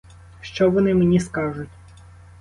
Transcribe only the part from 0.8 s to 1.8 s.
мені скажуть?